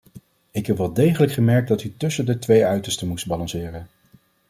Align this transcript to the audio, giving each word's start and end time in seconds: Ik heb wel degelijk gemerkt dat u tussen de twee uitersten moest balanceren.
Ik 0.51 0.65
heb 0.65 0.77
wel 0.77 0.93
degelijk 0.93 1.31
gemerkt 1.33 1.67
dat 1.67 1.83
u 1.83 1.93
tussen 1.97 2.25
de 2.25 2.39
twee 2.39 2.65
uitersten 2.65 3.07
moest 3.07 3.27
balanceren. 3.27 3.87